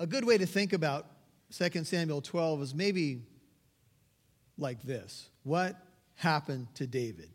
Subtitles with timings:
[0.00, 1.06] A good way to think about
[1.56, 3.22] 2 Samuel 12 is maybe
[4.58, 5.76] like this What
[6.16, 7.30] happened to David?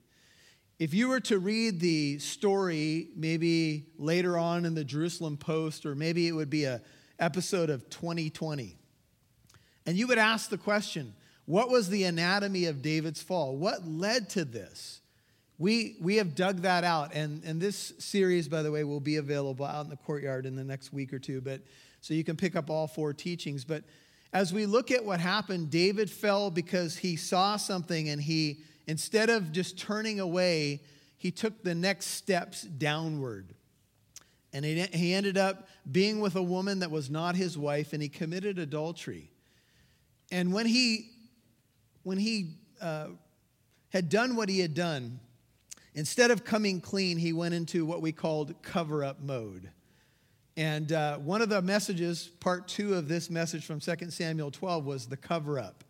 [0.78, 5.96] If you were to read the story, maybe later on in the Jerusalem Post, or
[5.96, 6.82] maybe it would be a
[7.18, 8.78] episode of 2020,
[9.86, 11.14] and you would ask the question,
[11.46, 13.56] what was the anatomy of David's fall?
[13.56, 15.02] What led to this?
[15.58, 19.18] We, we have dug that out, and, and this series, by the way, will be
[19.18, 21.62] available out in the courtyard in the next week or two, but
[22.02, 23.64] so you can pick up all four teachings.
[23.64, 23.84] But
[24.34, 29.30] as we look at what happened, David fell because he saw something and he Instead
[29.30, 30.82] of just turning away,
[31.16, 33.54] he took the next steps downward.
[34.52, 38.10] And he ended up being with a woman that was not his wife, and he
[38.10, 39.30] committed adultery.
[40.32, 41.12] And when he,
[42.02, 43.10] when he uh,
[43.90, 45.20] had done what he had done,
[45.94, 49.70] instead of coming clean, he went into what we called cover up mode.
[50.60, 54.86] And uh, one of the messages, part two of this message from 2 Samuel 12,
[54.86, 55.86] was the cover up.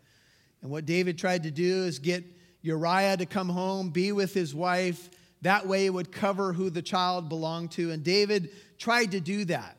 [0.62, 2.22] And what David tried to do is get
[2.62, 5.10] Uriah to come home, be with his wife.
[5.42, 7.90] That way it would cover who the child belonged to.
[7.90, 9.76] And David tried to do that.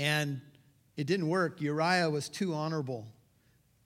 [0.00, 0.40] And
[0.96, 1.60] it didn't work.
[1.60, 3.06] Uriah was too honorable.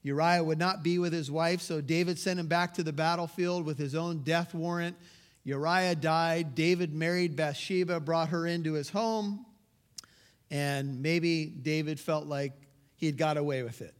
[0.03, 3.67] Uriah would not be with his wife, so David sent him back to the battlefield
[3.67, 4.97] with his own death warrant.
[5.45, 6.55] Uriah died.
[6.55, 9.45] David married Bathsheba, brought her into his home,
[10.51, 12.53] and maybe David felt like
[12.97, 13.95] he had got away with it.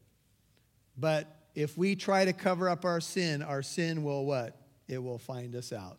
[0.97, 4.57] But if we try to cover up our sin, our sin will what?
[4.89, 5.99] It will find us out.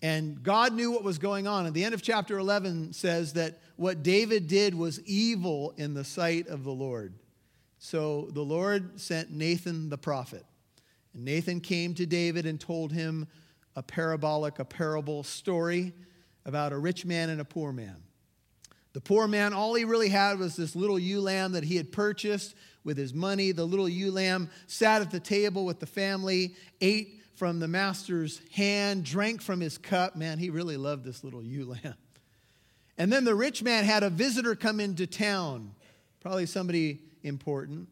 [0.00, 1.66] And God knew what was going on.
[1.66, 6.04] At the end of chapter 11 says that what David did was evil in the
[6.04, 7.14] sight of the Lord.
[7.78, 10.44] So the Lord sent Nathan the prophet.
[11.14, 13.26] And Nathan came to David and told him
[13.74, 15.92] a parabolic, a parable story
[16.44, 17.96] about a rich man and a poor man.
[18.98, 21.92] The poor man, all he really had was this little ewe lamb that he had
[21.92, 23.52] purchased with his money.
[23.52, 28.40] The little ewe lamb sat at the table with the family, ate from the master's
[28.54, 30.16] hand, drank from his cup.
[30.16, 31.94] Man, he really loved this little ewe lamb.
[32.98, 35.76] And then the rich man had a visitor come into town,
[36.18, 37.86] probably somebody important.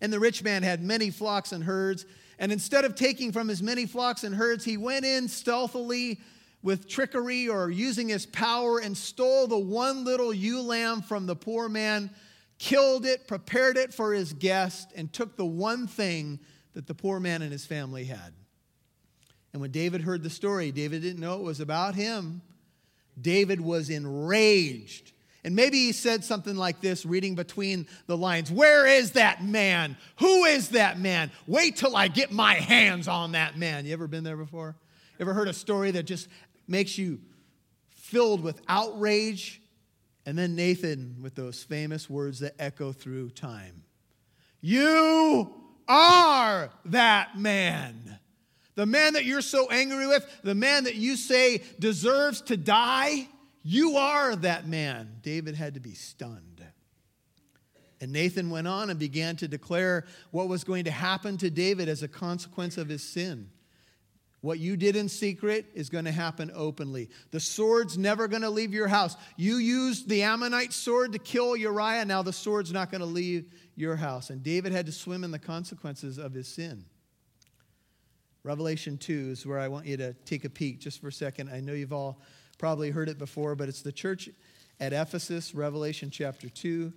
[0.00, 2.04] And the rich man had many flocks and herds.
[2.40, 6.18] And instead of taking from his many flocks and herds, he went in stealthily
[6.62, 11.36] with trickery or using his power and stole the one little ewe lamb from the
[11.36, 12.10] poor man
[12.58, 16.38] killed it, prepared it for his guest, and took the one thing
[16.74, 18.32] that the poor man and his family had.
[19.52, 22.40] And when David heard the story, David didn't know it was about him.
[23.20, 25.12] David was enraged.
[25.44, 29.96] And maybe he said something like this, reading between the lines Where is that man?
[30.20, 31.32] Who is that man?
[31.48, 33.84] Wait till I get my hands on that man.
[33.84, 34.76] You ever been there before?
[35.18, 36.28] Ever heard a story that just
[36.66, 37.20] makes you
[37.88, 39.62] filled with outrage
[40.26, 43.82] and then Nathan with those famous words that echo through time
[44.60, 45.52] You
[45.88, 48.18] are that man.
[48.74, 53.28] The man that you're so angry with, the man that you say deserves to die,
[53.62, 55.18] you are that man.
[55.22, 56.64] David had to be stunned.
[58.00, 61.88] And Nathan went on and began to declare what was going to happen to David
[61.88, 63.50] as a consequence of his sin.
[64.42, 67.08] What you did in secret is going to happen openly.
[67.30, 69.16] The sword's never going to leave your house.
[69.36, 72.04] You used the Ammonite sword to kill Uriah.
[72.04, 74.30] Now the sword's not going to leave your house.
[74.30, 76.84] And David had to swim in the consequences of his sin.
[78.42, 81.48] Revelation 2 is where I want you to take a peek just for a second.
[81.48, 82.20] I know you've all
[82.58, 84.28] probably heard it before, but it's the church
[84.80, 86.92] at Ephesus, Revelation chapter 2.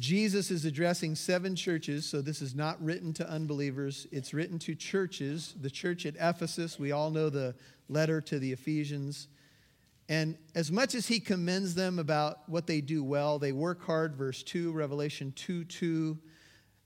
[0.00, 4.06] Jesus is addressing seven churches, so this is not written to unbelievers.
[4.10, 5.54] It's written to churches.
[5.60, 7.54] The church at Ephesus, we all know the
[7.90, 9.28] letter to the Ephesians.
[10.08, 14.16] And as much as he commends them about what they do well, they work hard,
[14.16, 16.18] verse 2, Revelation 2 2.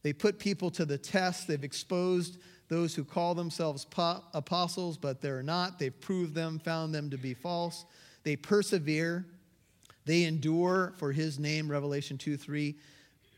[0.02, 1.46] They put people to the test.
[1.46, 2.38] They've exposed
[2.68, 3.86] those who call themselves
[4.34, 5.78] apostles, but they're not.
[5.78, 7.84] They've proved them, found them to be false.
[8.24, 9.24] They persevere.
[10.04, 12.74] They endure for his name, Revelation 2 3.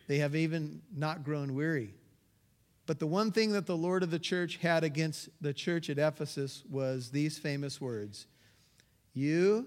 [0.07, 1.95] They have even not grown weary.
[2.87, 5.99] But the one thing that the Lord of the church had against the church at
[5.99, 8.27] Ephesus was these famous words
[9.13, 9.67] You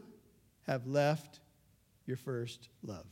[0.68, 1.39] have left
[2.06, 3.06] your first love.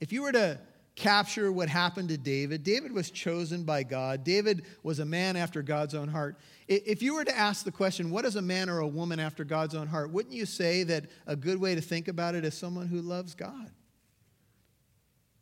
[0.00, 0.58] If you were to
[0.94, 4.24] capture what happened to David, David was chosen by God.
[4.24, 6.38] David was a man after God's own heart.
[6.68, 9.44] If you were to ask the question, what is a man or a woman after
[9.44, 12.54] God's own heart, wouldn't you say that a good way to think about it is
[12.54, 13.70] someone who loves God?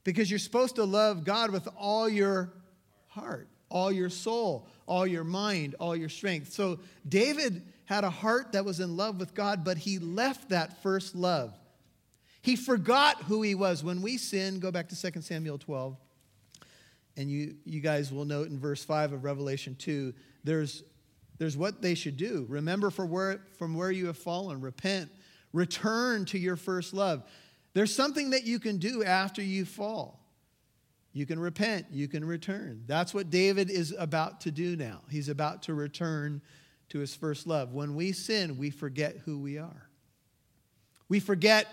[0.04, 2.52] Because you're supposed to love God with all your
[3.08, 6.52] heart, all your soul, all your mind, all your strength.
[6.52, 10.82] So David had a heart that was in love with God, but he left that
[10.82, 11.52] first love.
[12.42, 13.84] He forgot who he was.
[13.84, 15.96] When we sin, go back to 2 Samuel 12,
[17.16, 20.14] and you, you guys will note in verse 5 of Revelation 2,
[20.44, 20.82] there's,
[21.38, 22.46] there's what they should do.
[22.48, 25.10] Remember for where, from where you have fallen, repent,
[25.52, 27.24] return to your first love.
[27.72, 30.20] There's something that you can do after you fall.
[31.12, 32.84] You can repent, you can return.
[32.86, 35.00] That's what David is about to do now.
[35.10, 36.40] He's about to return
[36.90, 37.72] to his first love.
[37.72, 39.88] When we sin, we forget who we are.
[41.08, 41.66] We forget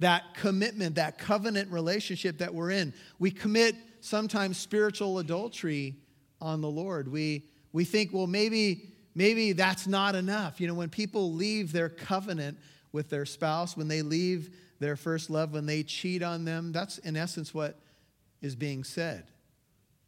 [0.00, 2.92] that commitment, that covenant relationship that we're in.
[3.18, 5.96] We commit sometimes spiritual adultery
[6.40, 7.10] on the Lord.
[7.10, 10.60] We, we think, well, maybe, maybe that's not enough.
[10.60, 12.58] You know, when people leave their covenant
[12.96, 16.96] with their spouse, when they leave their first love, when they cheat on them, that's
[16.96, 17.78] in essence what
[18.40, 19.30] is being said.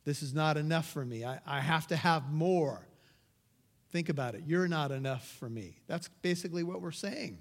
[0.06, 1.22] This is not enough for me.
[1.22, 2.80] I, I have to have more.
[3.92, 4.44] Think about it.
[4.46, 5.76] You're not enough for me.
[5.86, 7.36] That's basically what we're saying.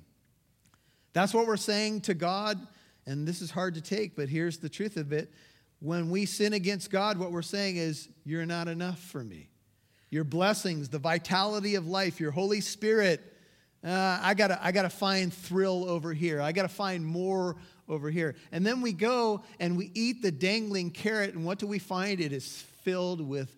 [1.13, 2.59] That's what we're saying to God,
[3.05, 5.31] and this is hard to take, but here's the truth of it.
[5.79, 9.49] When we sin against God, what we're saying is, You're not enough for me.
[10.09, 13.36] Your blessings, the vitality of life, your Holy Spirit,
[13.83, 16.41] uh, I gotta, I gotta find thrill over here.
[16.41, 17.57] I gotta find more
[17.87, 18.35] over here.
[18.51, 22.19] And then we go and we eat the dangling carrot, and what do we find?
[22.19, 23.55] It is filled with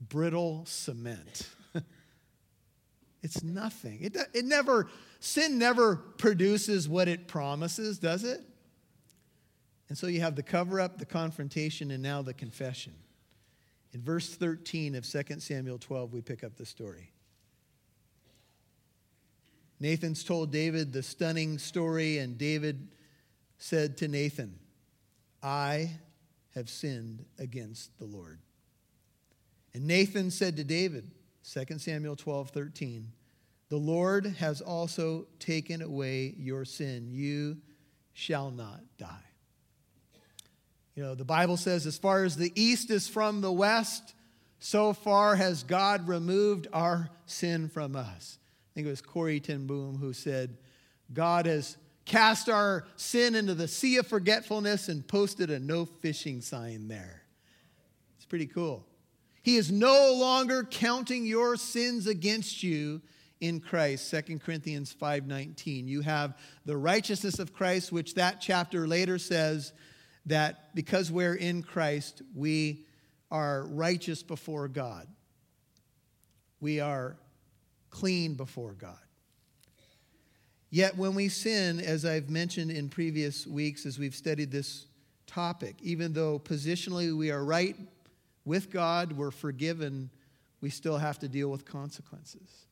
[0.00, 1.48] brittle cement.
[3.22, 3.98] it's nothing.
[4.02, 4.88] It, it never
[5.20, 8.40] Sin never produces what it promises, does it?
[9.90, 12.94] And so you have the cover up, the confrontation, and now the confession.
[13.92, 17.12] In verse 13 of 2 Samuel 12, we pick up the story.
[19.80, 22.88] Nathan's told David the stunning story, and David
[23.56, 24.58] said to Nathan,
[25.42, 25.90] I
[26.54, 28.38] have sinned against the Lord.
[29.72, 31.10] And Nathan said to David,
[31.50, 33.12] 2 Samuel 12, 13,
[33.70, 37.08] the Lord has also taken away your sin.
[37.10, 37.58] You
[38.12, 39.06] shall not die.
[40.96, 44.14] You know, the Bible says, as far as the east is from the west,
[44.58, 48.39] so far has God removed our sin from us.
[48.70, 50.56] I think it was Corrie ten Boom who said,
[51.12, 56.40] God has cast our sin into the sea of forgetfulness and posted a no fishing
[56.40, 57.22] sign there.
[58.16, 58.86] It's pretty cool.
[59.42, 63.00] He is no longer counting your sins against you
[63.40, 65.88] in Christ, 2 Corinthians 5:19.
[65.88, 69.72] You have the righteousness of Christ which that chapter later says
[70.26, 72.84] that because we're in Christ, we
[73.30, 75.08] are righteous before God.
[76.60, 77.16] We are
[77.90, 78.98] clean before God.
[80.70, 84.86] Yet when we sin, as I've mentioned in previous weeks as we've studied this
[85.26, 87.76] topic, even though positionally we are right
[88.44, 90.10] with God, we're forgiven,
[90.60, 92.66] we still have to deal with consequences.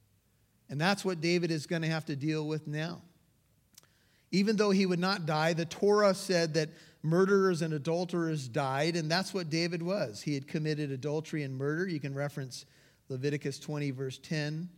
[0.68, 3.00] And that's what David is going to have to deal with now.
[4.30, 6.68] Even though he would not die, the Torah said that
[7.02, 10.20] murderers and adulterers died, and that's what David was.
[10.22, 11.88] He had committed adultery and murder.
[11.88, 12.66] You can reference
[13.08, 14.68] Leviticus 20, verse 10,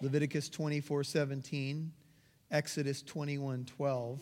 [0.00, 1.92] Leviticus 24, 17,
[2.50, 4.20] Exodus 21, 12.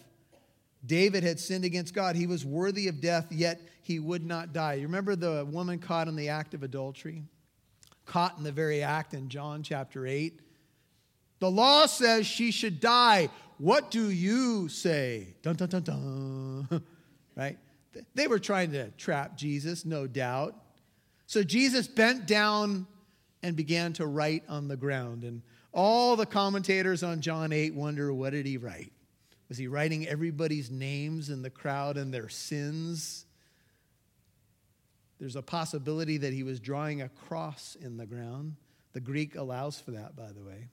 [0.85, 2.17] David had sinned against God.
[2.17, 4.75] He was worthy of death, yet he would not die.
[4.75, 7.23] You remember the woman caught in the act of adultery?
[8.05, 10.41] Caught in the very act in John chapter 8.
[11.41, 13.29] The law says she should die.
[13.59, 15.35] What do you say?
[15.43, 16.83] Dun, dun, dun, dun.
[17.37, 17.59] right?
[18.15, 20.55] They were trying to trap Jesus, no doubt.
[21.27, 22.87] So Jesus bent down
[23.43, 25.25] and began to write on the ground.
[25.25, 25.43] And
[25.77, 28.93] all the commentators on John 8 wonder what did he write?
[29.49, 33.27] Was he writing everybody's names in the crowd and their sins?
[35.21, 38.57] There's a possibility that he was drawing a cross in the ground.
[38.95, 40.69] The Greek allows for that, by the way.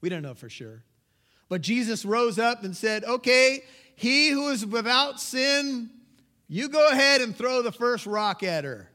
[0.00, 0.84] We don't know for sure.
[1.48, 3.64] But Jesus rose up and said, Okay,
[3.96, 5.90] he who is without sin,
[6.48, 8.88] you go ahead and throw the first rock at her.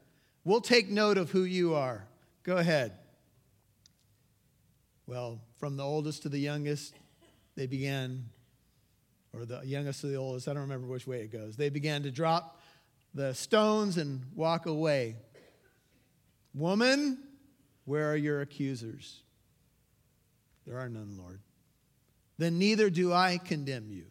[0.44, 2.08] We'll take note of who you are.
[2.42, 2.92] Go ahead.
[5.08, 6.94] Well, from the oldest to the youngest,
[7.56, 8.26] they began,
[9.32, 11.56] or the youngest to the oldest, I don't remember which way it goes.
[11.56, 12.60] They began to drop
[13.14, 15.16] the stones and walk away.
[16.52, 17.16] Woman,
[17.86, 19.22] where are your accusers?
[20.66, 21.40] There are none, Lord.
[22.36, 24.04] Then neither do I condemn you.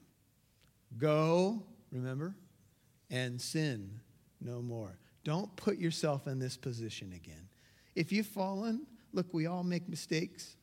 [0.98, 1.62] Go,
[1.92, 2.36] remember,
[3.12, 4.00] and sin
[4.42, 4.98] no more.
[5.24, 7.50] Don't put yourself in this position again.
[7.94, 10.56] If you've fallen, look, we all make mistakes.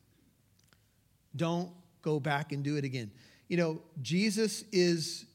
[1.36, 1.70] Don't
[2.02, 3.10] go back and do it again.
[3.48, 5.26] You know, Jesus is,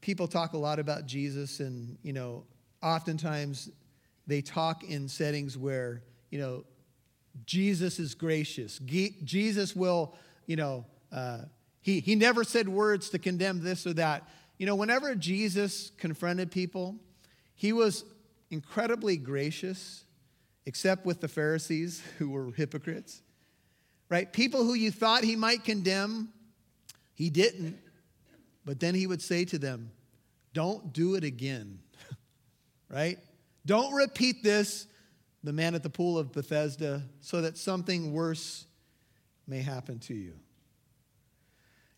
[0.00, 2.44] people talk a lot about Jesus, and, you know,
[2.82, 3.70] oftentimes
[4.26, 6.64] they talk in settings where, you know,
[7.44, 8.78] Jesus is gracious.
[8.78, 10.14] Jesus will,
[10.46, 11.42] you know, uh,
[11.80, 14.28] He, he never said words to condemn this or that.
[14.58, 16.96] You know, whenever Jesus confronted people,
[17.54, 18.04] he was
[18.50, 20.04] incredibly gracious,
[20.64, 23.22] except with the Pharisees who were hypocrites.
[24.08, 24.32] Right?
[24.32, 26.28] People who you thought he might condemn,
[27.14, 27.78] he didn't.
[28.64, 29.90] But then he would say to them,
[30.52, 31.80] Don't do it again.
[32.90, 33.18] right?
[33.64, 34.86] Don't repeat this,
[35.42, 38.66] the man at the pool of Bethesda, so that something worse
[39.46, 40.34] may happen to you.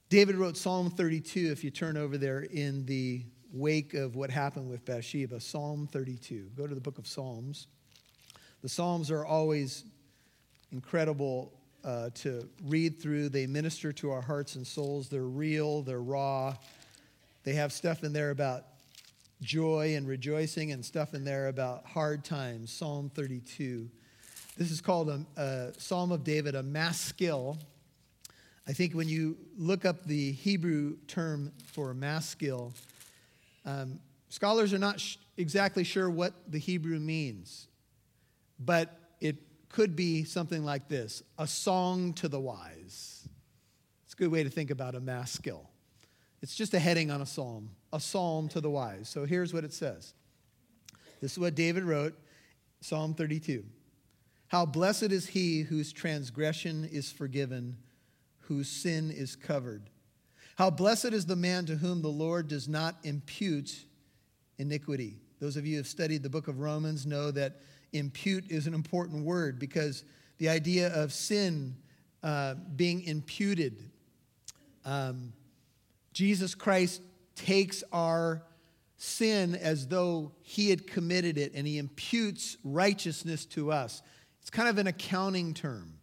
[0.08, 4.68] David wrote Psalm 32, if you turn over there in the wake of what happened
[4.68, 5.40] with Bathsheba.
[5.40, 6.50] Psalm 32.
[6.56, 7.66] Go to the book of Psalms.
[8.62, 9.84] The Psalms are always
[10.72, 11.52] incredible
[11.88, 13.30] uh, to read through.
[13.30, 15.08] They minister to our hearts and souls.
[15.08, 16.54] They're real, they're raw.
[17.44, 18.64] They have stuff in there about
[19.40, 22.70] joy and rejoicing and stuff in there about hard times.
[22.70, 23.88] Psalm 32.
[24.58, 27.56] This is called a, a Psalm of David, a maskil.
[28.66, 32.74] I think when you look up the Hebrew term for maskil,
[33.64, 37.66] um, scholars are not sh- exactly sure what the Hebrew means,
[38.58, 39.36] but it
[39.68, 43.28] could be something like this a song to the wise.
[44.04, 45.68] It's a good way to think about a maskil.
[46.40, 49.08] It's just a heading on a psalm, a psalm to the wise.
[49.08, 50.14] So here's what it says
[51.20, 52.14] this is what David wrote,
[52.80, 53.64] Psalm 32.
[54.48, 57.76] How blessed is he whose transgression is forgiven
[58.48, 59.90] whose sin is covered.
[60.56, 63.84] How blessed is the man to whom the Lord does not impute
[64.56, 65.18] iniquity.
[65.38, 67.60] Those of you who have studied the book of Romans know that
[67.92, 70.04] impute is an important word because
[70.38, 71.76] the idea of sin
[72.22, 73.90] uh, being imputed,
[74.84, 75.32] um,
[76.12, 77.02] Jesus Christ
[77.34, 78.42] takes our
[78.96, 84.02] sin as though he had committed it and he imputes righteousness to us.
[84.40, 85.94] It's kind of an accounting term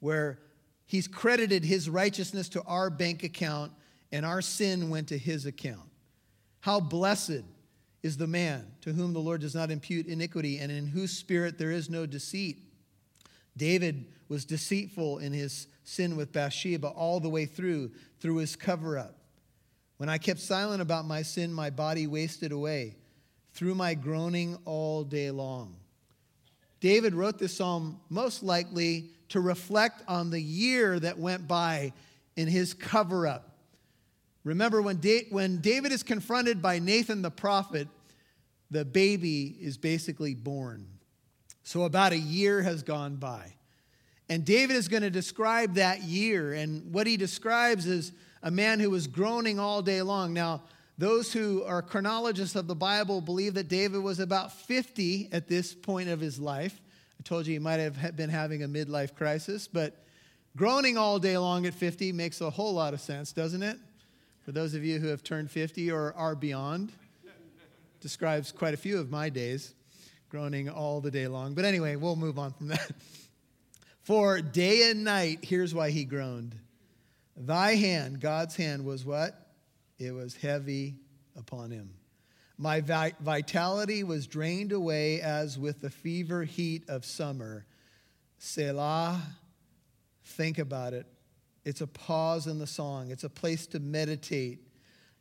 [0.00, 0.38] where
[0.86, 3.72] He's credited his righteousness to our bank account,
[4.12, 5.88] and our sin went to his account.
[6.60, 7.42] How blessed
[8.04, 11.58] is the man to whom the Lord does not impute iniquity, and in whose spirit
[11.58, 12.58] there is no deceit.
[13.56, 18.98] David was deceitful in his sin with Bathsheba all the way through, through his cover
[18.98, 19.16] up.
[19.96, 22.96] When I kept silent about my sin, my body wasted away
[23.54, 25.74] through my groaning all day long.
[26.80, 31.94] David wrote this psalm most likely to reflect on the year that went by
[32.36, 33.53] in his cover up.
[34.44, 37.88] Remember, when, da- when David is confronted by Nathan the prophet,
[38.70, 40.86] the baby is basically born.
[41.62, 43.54] So about a year has gone by.
[44.28, 46.52] And David is going to describe that year.
[46.52, 50.32] And what he describes is a man who was groaning all day long.
[50.32, 50.62] Now,
[50.96, 55.74] those who are chronologists of the Bible believe that David was about 50 at this
[55.74, 56.80] point of his life.
[57.18, 60.04] I told you he might have been having a midlife crisis, but
[60.56, 63.78] groaning all day long at 50 makes a whole lot of sense, doesn't it?
[64.44, 66.92] For those of you who have turned 50 or are beyond,
[68.00, 69.74] describes quite a few of my days,
[70.28, 71.54] groaning all the day long.
[71.54, 72.90] But anyway, we'll move on from that.
[74.02, 76.54] For day and night, here's why he groaned.
[77.34, 79.34] Thy hand, God's hand, was what?
[79.98, 80.96] It was heavy
[81.38, 81.94] upon him.
[82.58, 87.64] My vitality was drained away as with the fever heat of summer.
[88.36, 89.22] Selah,
[90.22, 91.06] think about it.
[91.64, 94.60] It's a pause in the song, it's a place to meditate.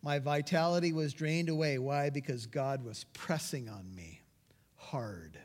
[0.01, 1.77] My vitality was drained away.
[1.77, 2.09] Why?
[2.09, 4.19] Because God was pressing on me
[4.75, 5.39] hard.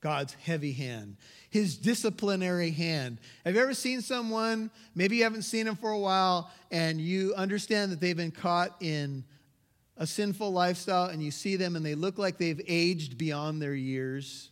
[0.00, 1.16] God's heavy hand,
[1.50, 3.18] his disciplinary hand.
[3.44, 7.34] Have you ever seen someone, maybe you haven't seen them for a while, and you
[7.34, 9.24] understand that they've been caught in
[9.98, 13.74] a sinful lifestyle and you see them and they look like they've aged beyond their
[13.74, 14.50] years.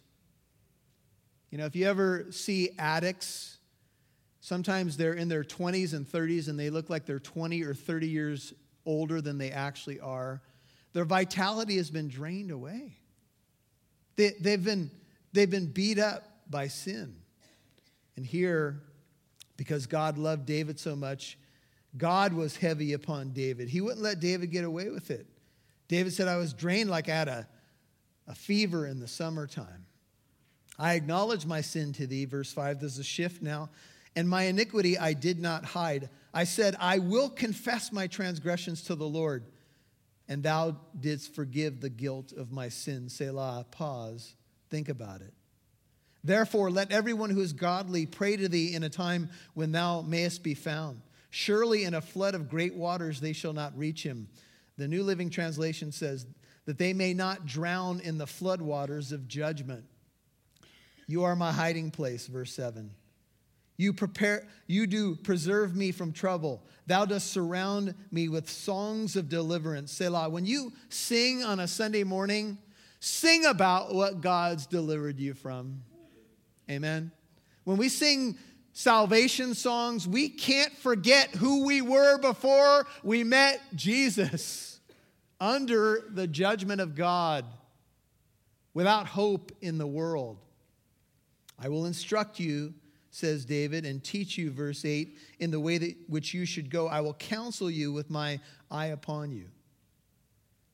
[1.50, 3.58] You know, if you ever see addicts,
[4.49, 8.09] sometimes they're in their 20s and 30s and they look like they're 20 or 30
[8.09, 8.55] years
[8.87, 10.40] older than they actually are.
[10.95, 12.97] Their vitality has been drained away.
[14.17, 14.90] They, they've, been,
[15.35, 17.14] they've been beat up by sin.
[18.17, 18.81] And here,
[19.59, 21.38] because God loved David so much,
[21.99, 23.69] God was heavy upon David.
[23.69, 25.26] He wouldn't let David get away with it.
[25.88, 27.47] David said, I was drained like I had a,
[28.26, 29.85] a fever in the summertime.
[30.78, 32.81] I acknowledge my sin to thee, verse 5.
[32.81, 33.69] There's a shift now.
[34.19, 36.09] And my iniquity I did not hide.
[36.35, 39.45] I said, I will confess my transgressions to the Lord,
[40.27, 43.11] and thou didst forgive the guilt of my sin.
[43.11, 44.35] Selah, pause,
[44.71, 45.33] think about it.
[46.25, 50.43] Therefore, let everyone who is godly pray to thee in a time when thou mayest
[50.43, 51.01] be found.
[51.31, 54.27] Surely in a flood of great waters they shall not reach him.
[54.79, 56.27] The New Living Translation says
[56.65, 59.85] that they may not drown in the floodwaters of judgment.
[61.07, 62.91] You are my hiding place, verse 7.
[63.78, 66.64] You prepare, you do preserve me from trouble.
[66.88, 69.92] Thou dost surround me with songs of deliverance.
[69.92, 70.28] Selah.
[70.28, 72.58] When you sing on a Sunday morning,
[72.99, 75.82] sing about what God's delivered you from.
[76.68, 77.12] Amen.
[77.62, 78.37] When we sing
[78.73, 84.80] salvation songs, we can't forget who we were before we met Jesus
[85.40, 87.44] under the judgment of God,
[88.75, 90.38] without hope in the world.
[91.61, 92.75] I will instruct you
[93.11, 96.88] says David, and teach you, verse 8, in the way that which you should go.
[96.88, 99.47] I will counsel you with my eye upon you.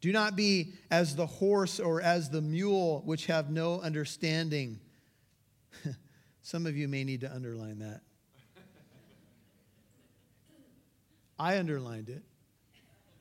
[0.01, 4.79] Do not be as the horse or as the mule, which have no understanding.
[6.43, 8.03] Some of you may need to underline that.
[11.39, 12.23] I underlined it.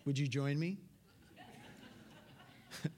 [0.05, 0.77] Would you join me?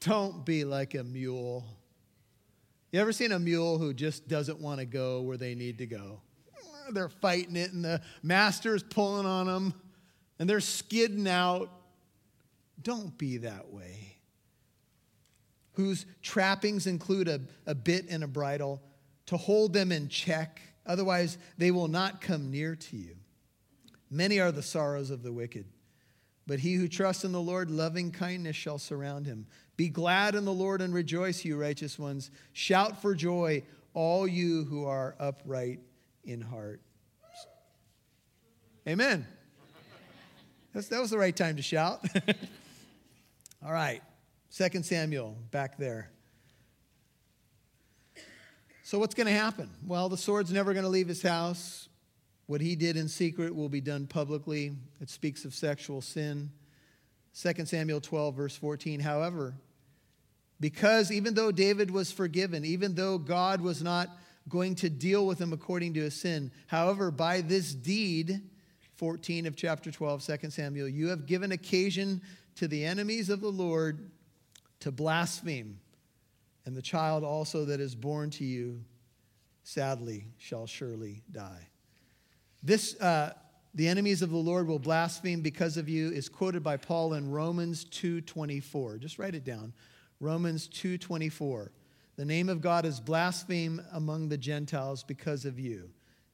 [0.00, 1.64] Don't be like a mule.
[2.92, 5.86] You ever seen a mule who just doesn't want to go where they need to
[5.86, 6.20] go?
[6.92, 9.74] They're fighting it, and the master's pulling on them,
[10.38, 11.68] and they're skidding out.
[12.80, 14.18] Don't be that way.
[15.72, 18.80] Whose trappings include a, a bit and a bridle
[19.26, 23.16] to hold them in check, otherwise, they will not come near to you.
[24.08, 25.66] Many are the sorrows of the wicked,
[26.46, 29.48] but he who trusts in the Lord, loving kindness shall surround him.
[29.76, 32.30] Be glad in the Lord and rejoice, you righteous ones.
[32.52, 35.80] Shout for joy, all you who are upright
[36.24, 36.80] in heart.
[38.88, 39.26] Amen.
[40.72, 42.04] That's, that was the right time to shout.
[43.64, 44.02] all right.
[44.48, 46.10] Second Samuel, back there.
[48.82, 49.68] So, what's going to happen?
[49.84, 51.88] Well, the sword's never going to leave his house.
[52.46, 54.72] What he did in secret will be done publicly.
[55.00, 56.50] It speaks of sexual sin.
[57.34, 59.00] 2 Samuel 12, verse 14.
[59.00, 59.54] However,
[60.60, 64.08] because even though David was forgiven, even though God was not
[64.48, 68.40] going to deal with him according to his sin, however, by this deed,
[68.94, 72.22] 14 of chapter 12, 2 Samuel, you have given occasion
[72.54, 74.10] to the enemies of the Lord
[74.80, 75.78] to blaspheme,
[76.64, 78.82] and the child also that is born to you,
[79.62, 81.68] sadly, shall surely die.
[82.62, 83.34] This, uh,
[83.74, 87.30] the enemies of the Lord will blaspheme because of you, is quoted by Paul in
[87.30, 88.98] Romans 2.24.
[88.98, 89.72] Just write it down.
[90.20, 91.70] Romans 2:24.
[92.16, 95.90] The name of God is blasphemed among the Gentiles because of you,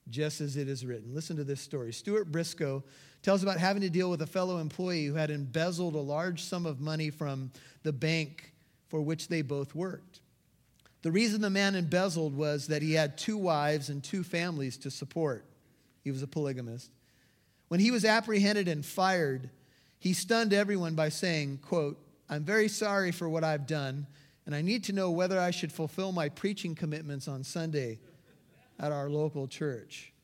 [0.08, 1.14] just as it is written.
[1.14, 1.92] Listen to this story.
[1.92, 2.84] Stuart Briscoe
[3.22, 6.66] tells about having to deal with a fellow employee who had embezzled a large sum
[6.66, 7.50] of money from
[7.82, 8.52] the bank
[8.88, 10.20] for which they both worked.
[11.02, 14.90] The reason the man embezzled was that he had two wives and two families to
[14.90, 15.44] support.
[16.04, 16.90] He was a polygamist.
[17.68, 19.50] When he was apprehended and fired,
[19.98, 21.98] he stunned everyone by saying, quote,
[22.32, 24.06] I'm very sorry for what I've done,
[24.46, 27.98] and I need to know whether I should fulfill my preaching commitments on Sunday
[28.80, 30.14] at our local church.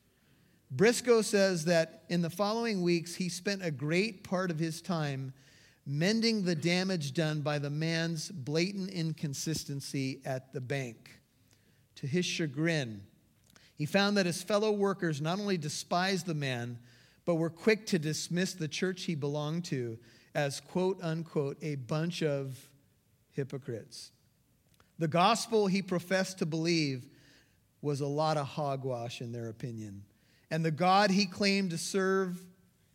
[0.70, 5.34] Briscoe says that in the following weeks, he spent a great part of his time
[5.84, 11.10] mending the damage done by the man's blatant inconsistency at the bank.
[11.96, 13.02] To his chagrin,
[13.74, 16.78] he found that his fellow workers not only despised the man,
[17.26, 19.98] but were quick to dismiss the church he belonged to
[20.38, 22.56] as quote unquote a bunch of
[23.32, 24.12] hypocrites.
[24.96, 27.06] The gospel he professed to believe
[27.82, 30.04] was a lot of hogwash in their opinion.
[30.48, 32.40] And the God he claimed to serve,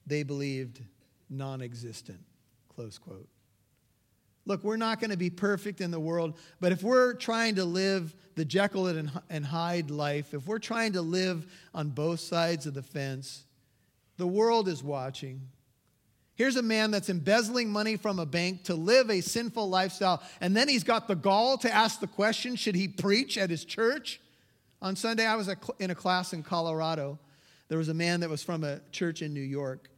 [0.08, 0.82] they believed
[1.30, 2.22] non existent.
[2.74, 3.28] Close quote.
[4.46, 7.66] Look, we're not going to be perfect in the world, but if we're trying to
[7.66, 12.74] live the Jekyll and Hyde life, if we're trying to live on both sides of
[12.74, 13.46] the fence,
[14.18, 15.50] the world is watching.
[16.36, 20.56] Here's a man that's embezzling money from a bank to live a sinful lifestyle, and
[20.56, 24.20] then he's got the gall to ask the question should he preach at his church?
[24.82, 27.20] On Sunday, I was in a class in Colorado.
[27.70, 29.90] There was a man that was from a church in New York.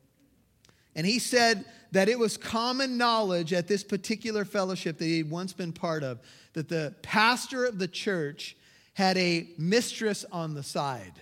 [0.95, 5.53] And he said that it was common knowledge at this particular fellowship that he'd once
[5.53, 6.19] been part of
[6.53, 8.55] that the pastor of the church
[8.93, 11.13] had a mistress on the side.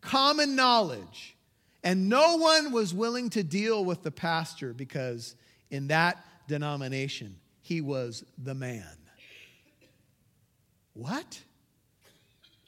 [0.00, 1.34] Common knowledge.
[1.88, 5.34] And no one was willing to deal with the pastor because
[5.70, 8.84] in that denomination, he was the man.
[10.92, 11.40] What?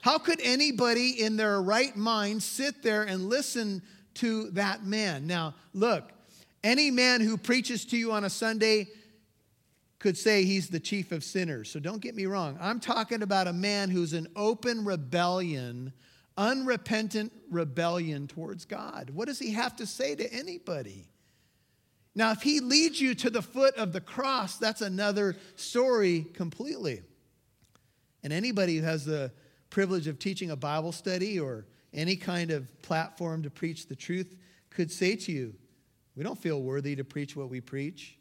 [0.01, 3.83] How could anybody in their right mind sit there and listen
[4.15, 5.27] to that man?
[5.27, 6.11] Now, look,
[6.65, 8.89] any man who preaches to you on a Sunday
[9.99, 11.71] could say he's the chief of sinners.
[11.71, 12.57] So don't get me wrong.
[12.59, 15.93] I'm talking about a man who's in open rebellion
[16.40, 19.11] unrepentant rebellion towards God.
[19.11, 21.07] What does he have to say to anybody?
[22.14, 27.03] Now, if he leads you to the foot of the cross, that's another story completely.
[28.24, 29.33] And anybody who has the
[29.68, 34.35] privilege of teaching a Bible study or any kind of platform to preach the truth
[34.70, 35.55] could say to you,
[36.16, 38.16] we don't feel worthy to preach what we preach.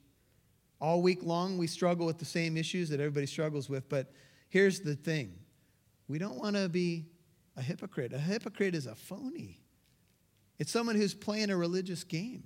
[0.82, 4.12] All week long, we struggle with the same issues that everybody struggles with, but
[4.50, 5.34] here's the thing
[6.10, 7.06] we don't want to be
[7.60, 8.14] a hypocrite.
[8.14, 9.60] A hypocrite is a phony,
[10.58, 12.44] it's someone who's playing a religious game.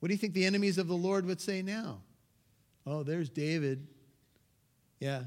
[0.00, 2.00] What do you think the enemies of the Lord would say now?
[2.86, 3.86] Oh, there's David.
[4.98, 5.24] Yeah,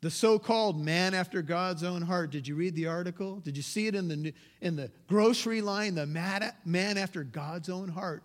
[0.00, 2.30] the so-called man after God's own heart.
[2.30, 3.36] Did you read the article?
[3.36, 5.94] Did you see it in the in the grocery line?
[5.94, 8.22] The man after God's own heart,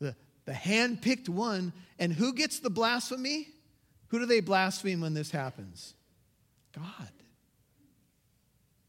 [0.00, 1.72] the the hand-picked one.
[1.98, 3.48] And who gets the blasphemy?
[4.08, 5.94] Who do they blaspheme when this happens?
[6.74, 7.10] God.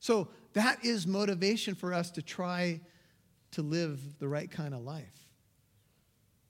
[0.05, 2.79] So that is motivation for us to try
[3.53, 5.25] to live the right kind of life.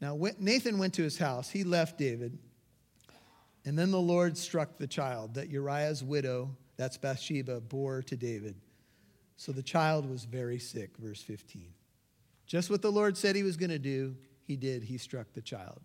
[0.02, 1.50] Now, Nathan went to his house.
[1.50, 2.38] He left David.
[3.64, 8.56] And then the Lord struck the child that Uriah's widow, that's Bathsheba, bore to David.
[9.38, 11.70] So the child was very sick, verse 15.
[12.48, 14.84] Just what the Lord said he was going to do, he did.
[14.84, 15.80] He struck the child.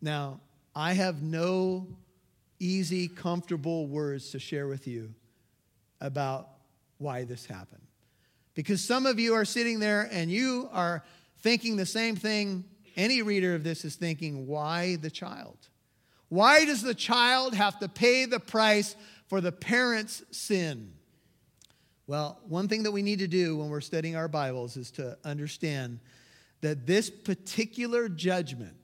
[0.00, 0.40] Now,
[0.74, 1.86] I have no
[2.58, 5.12] easy, comfortable words to share with you
[6.00, 6.48] about
[7.02, 7.82] why this happened.
[8.54, 11.02] Because some of you are sitting there and you are
[11.40, 12.64] thinking the same thing
[12.96, 15.56] any reader of this is thinking why the child?
[16.28, 18.96] Why does the child have to pay the price
[19.28, 20.92] for the parent's sin?
[22.06, 25.16] Well, one thing that we need to do when we're studying our Bibles is to
[25.24, 26.00] understand
[26.60, 28.76] that this particular judgment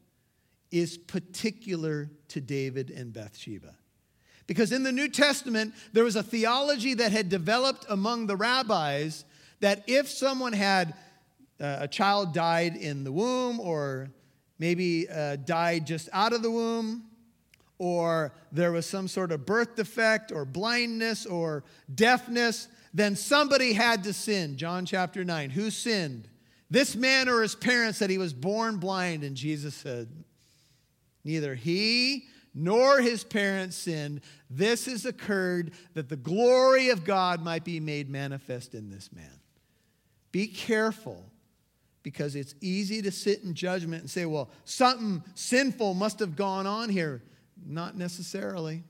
[0.71, 3.75] is particular to David and Bathsheba.
[4.49, 9.25] Because in the New Testament, there was a theology that had developed among the rabbis
[9.61, 10.95] that if someone had
[11.61, 14.09] uh, a child died in the womb, or
[14.59, 17.05] maybe uh, died just out of the womb,
[17.79, 21.63] or there was some sort of birth defect, or blindness, or
[21.95, 24.57] deafness, then somebody had to sin.
[24.57, 25.51] John chapter 9.
[25.51, 26.27] Who sinned?
[26.71, 29.25] This man or his parents that he was born blind?
[29.25, 30.09] And Jesus said,
[31.23, 32.25] Neither he
[32.59, 34.21] nor his parents sinned.
[34.51, 39.41] This has occurred that the glory of God might be made manifest in this man.
[40.33, 41.31] Be careful
[42.03, 46.67] because it's easy to sit in judgment and say, well, something sinful must have gone
[46.67, 47.23] on here.
[47.65, 48.83] Not necessarily.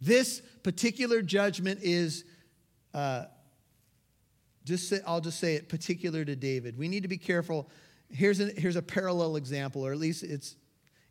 [0.00, 2.24] This particular judgment is,
[2.92, 3.24] uh,
[4.64, 6.76] just say, I'll just say it, particular to David.
[6.76, 7.70] We need to be careful.
[8.10, 10.56] Here's, a here's a parallel example, or at least it's,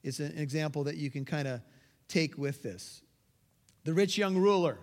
[0.05, 1.61] it's an example that you can kind of
[2.07, 3.01] take with this.
[3.85, 4.77] The rich young ruler.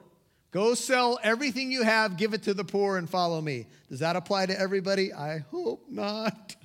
[0.50, 3.66] Go sell everything you have, give it to the poor, and follow me.
[3.88, 5.14] Does that apply to everybody?
[5.14, 6.56] I hope not.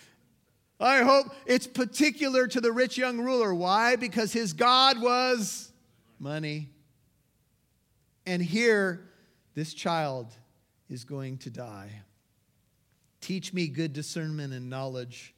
[0.80, 3.54] I hope it's particular to the rich young ruler.
[3.54, 3.94] Why?
[3.94, 5.70] Because his God was
[6.18, 6.70] money.
[8.26, 9.08] And here,
[9.54, 10.26] this child
[10.90, 12.02] is going to die.
[13.20, 15.35] Teach me good discernment and knowledge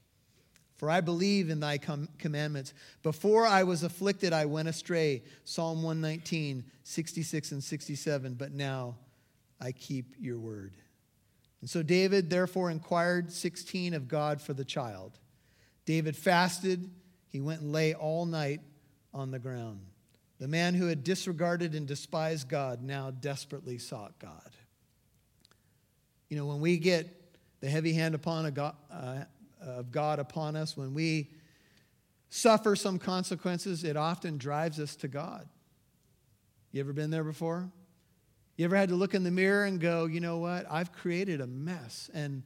[0.78, 2.72] for I believe in thy com- commandments.
[3.02, 5.24] Before I was afflicted, I went astray.
[5.44, 8.34] Psalm 119, 66 and 67.
[8.34, 8.96] But now
[9.60, 10.72] I keep your word.
[11.60, 15.18] And so David therefore inquired 16 of God for the child.
[15.84, 16.88] David fasted.
[17.28, 18.60] He went and lay all night
[19.12, 19.80] on the ground.
[20.38, 24.50] The man who had disregarded and despised God now desperately sought God.
[26.28, 27.08] You know, when we get
[27.60, 29.24] the heavy hand upon a God, uh,
[29.60, 31.30] of God upon us, when we
[32.30, 35.48] suffer some consequences, it often drives us to God.
[36.72, 37.70] You ever been there before?
[38.56, 40.66] You ever had to look in the mirror and go, you know what?
[40.70, 42.10] I've created a mess.
[42.12, 42.42] And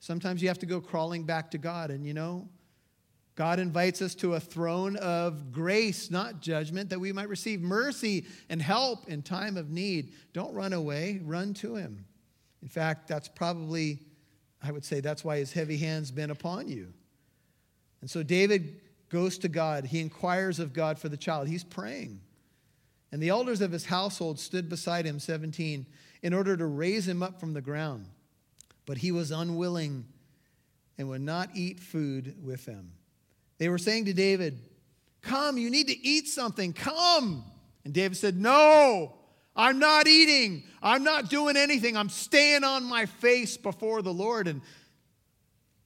[0.00, 1.90] sometimes you have to go crawling back to God.
[1.90, 2.48] And you know,
[3.36, 8.26] God invites us to a throne of grace, not judgment, that we might receive mercy
[8.48, 10.12] and help in time of need.
[10.32, 12.04] Don't run away, run to Him.
[12.62, 14.00] In fact, that's probably
[14.64, 16.92] I would say that's why his heavy hand's been upon you.
[18.00, 19.84] And so David goes to God.
[19.84, 21.48] He inquires of God for the child.
[21.48, 22.20] He's praying.
[23.12, 25.86] And the elders of his household stood beside him, 17,
[26.22, 28.06] in order to raise him up from the ground.
[28.86, 30.06] But he was unwilling
[30.96, 32.92] and would not eat food with them.
[33.58, 34.58] They were saying to David,
[35.20, 36.72] Come, you need to eat something.
[36.72, 37.44] Come.
[37.84, 39.14] And David said, No,
[39.56, 40.64] I'm not eating.
[40.82, 41.96] I'm not doing anything.
[41.96, 44.48] I'm staying on my face before the Lord.
[44.48, 44.60] And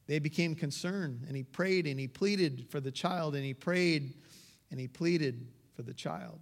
[0.07, 4.15] they became concerned, and he prayed and he pleaded for the child, and he prayed
[4.71, 6.41] and he pleaded for the child.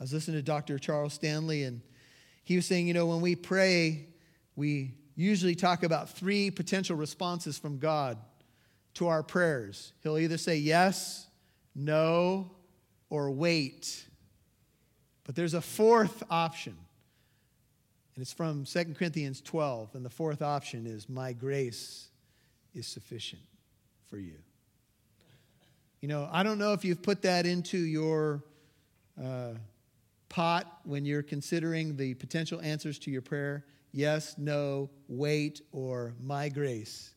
[0.00, 0.78] I was listening to Dr.
[0.80, 1.80] Charles Stanley, and
[2.42, 4.08] he was saying, you know, when we pray,
[4.56, 8.18] we usually talk about three potential responses from God
[8.94, 9.92] to our prayers.
[10.02, 11.28] He'll either say yes,
[11.74, 12.50] no,
[13.10, 14.06] or wait.
[15.32, 16.76] But there's a fourth option.
[18.14, 19.94] And it's from 2 Corinthians 12.
[19.94, 22.08] And the fourth option is My grace
[22.74, 23.40] is sufficient
[24.10, 24.34] for you.
[26.02, 28.44] You know, I don't know if you've put that into your
[29.18, 29.52] uh,
[30.28, 36.50] pot when you're considering the potential answers to your prayer yes, no, wait, or my
[36.50, 37.14] grace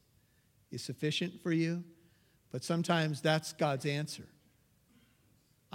[0.71, 1.83] is sufficient for you.
[2.53, 4.23] But sometimes that's God's answer.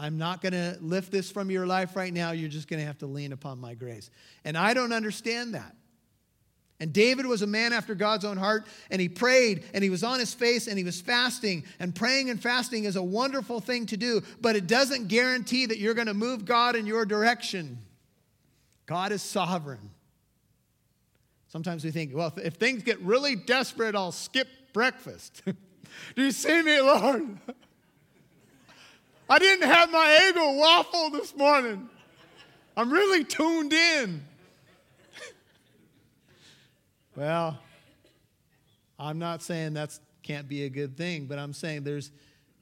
[0.01, 2.31] I'm not going to lift this from your life right now.
[2.31, 4.11] You're just going to have to lean upon my grace.
[4.47, 5.77] And I don't understand that.
[6.81, 10.03] And David was a man after God's own heart, and he prayed, and he was
[10.03, 11.65] on his face, and he was fasting.
[11.79, 15.77] And praying and fasting is a wonderful thing to do, but it doesn't guarantee that
[15.77, 17.77] you're going to move God in your direction.
[18.87, 19.91] God is sovereign.
[21.49, 25.43] Sometimes we think, well, if things get really desperate, I'll skip breakfast.
[25.45, 25.55] do
[26.23, 27.39] you see me, Lord?
[29.31, 31.89] I didn't have my Eggo waffle this morning.
[32.77, 34.25] I'm really tuned in.
[37.17, 37.59] Well,
[38.99, 42.13] I'm not saying that can't be a good thing, but I'm saying there's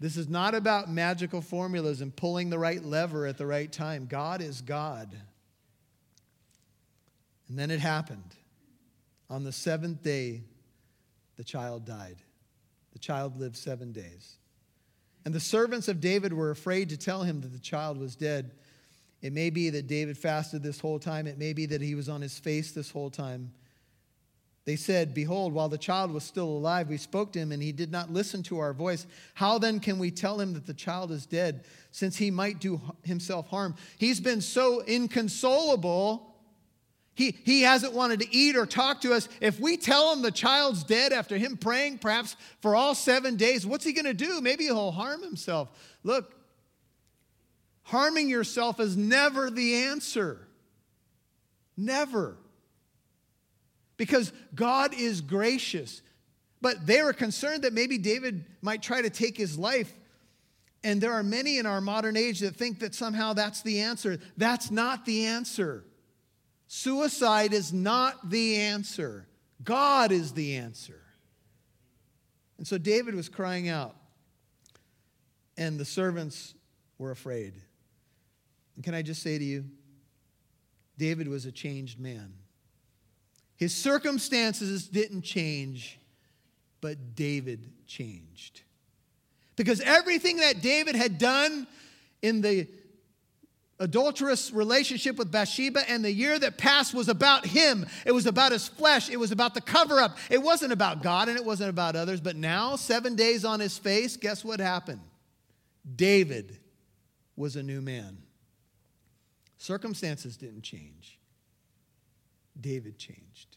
[0.01, 4.07] this is not about magical formulas and pulling the right lever at the right time.
[4.07, 5.15] God is God.
[7.49, 8.35] And then it happened.
[9.29, 10.43] On the seventh day,
[11.37, 12.17] the child died.
[12.93, 14.38] The child lived seven days.
[15.29, 18.53] And the servants of David were afraid to tell him that the child was dead.
[19.21, 22.09] It may be that David fasted this whole time, it may be that he was
[22.09, 23.53] on his face this whole time.
[24.65, 27.73] They said, Behold, while the child was still alive, we spoke to him, and he
[27.73, 29.07] did not listen to our voice.
[29.35, 32.81] How then can we tell him that the child is dead, since he might do
[33.03, 33.75] himself harm?
[33.99, 36.28] He's been so inconsolable.
[37.19, 39.29] He, he hasn't wanted to eat or talk to us.
[39.41, 43.67] If we tell him the child's dead after him praying, perhaps for all seven days,
[43.67, 44.41] what's he going to do?
[44.41, 45.69] Maybe he'll harm himself.
[46.05, 46.33] Look,
[47.83, 50.47] harming yourself is never the answer.
[51.77, 52.37] Never
[53.97, 56.03] because God is gracious.
[56.61, 59.93] But they were concerned that maybe David might try to take his life.
[60.85, 64.21] And there are many in our modern age that think that somehow that's the answer.
[64.37, 65.83] That's not the answer.
[66.69, 69.27] Suicide is not the answer.
[69.65, 71.01] God is the answer.
[72.59, 73.97] And so David was crying out,
[75.57, 76.55] and the servants
[76.99, 77.55] were afraid.
[78.77, 79.65] And can I just say to you,
[80.99, 82.35] David was a changed man.
[83.57, 85.99] His circumstances didn't change,
[86.81, 88.61] but David changed.
[89.57, 91.67] Because everything that David had done
[92.23, 92.69] in the
[93.81, 97.87] adulterous relationship with Bathsheba and the year that passed was about him.
[98.05, 99.09] It was about his flesh.
[99.09, 100.19] It was about the cover up.
[100.31, 102.21] It wasn't about God and it wasn't about others.
[102.21, 105.01] But now, seven days on his face, guess what happened?
[105.97, 106.59] David
[107.37, 108.19] was a new man.
[109.59, 111.19] Circumstances didn't change.
[112.61, 113.57] David changed.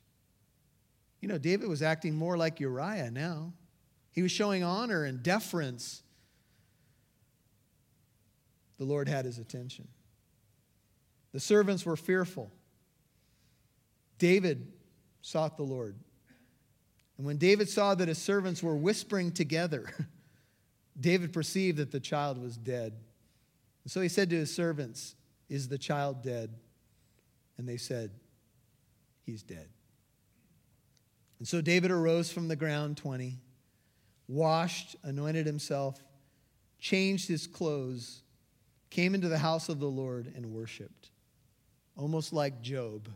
[1.19, 3.53] You know, David was acting more like Uriah now.
[4.11, 6.03] He was showing honor and deference.
[8.77, 9.87] The Lord had his attention.
[11.33, 12.51] The servants were fearful.
[14.17, 14.71] David
[15.21, 15.95] sought the Lord.
[17.17, 19.85] And when David saw that his servants were whispering together,
[20.99, 22.93] David perceived that the child was dead.
[23.83, 25.15] And so he said to his servants,
[25.49, 26.53] Is the child dead?
[27.57, 28.11] And they said,
[29.25, 29.69] He's dead.
[31.39, 33.39] And so David arose from the ground 20,
[34.27, 36.03] washed, anointed himself,
[36.79, 38.21] changed his clothes,
[38.91, 41.00] came into the house of the Lord, and worshiped.
[41.97, 43.09] Almost like Job.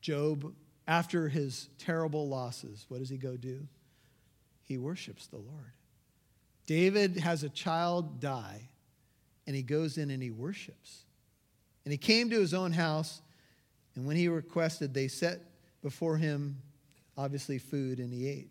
[0.00, 0.54] Job,
[0.86, 3.66] after his terrible losses, what does he go do?
[4.64, 5.72] He worships the Lord.
[6.66, 8.68] David has a child die,
[9.46, 11.04] and he goes in and he worships.
[11.84, 13.22] And he came to his own house
[13.96, 15.40] and when he requested, they set
[15.82, 16.60] before him,
[17.16, 18.50] obviously, food, and he ate.